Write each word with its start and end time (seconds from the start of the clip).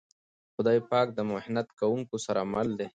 خدای 0.55 0.79
پاک 0.89 1.07
د 1.13 1.19
محنت 1.31 1.67
کونکو 1.79 2.15
سره 2.25 2.41
مل 2.53 2.69
دی. 2.79 2.87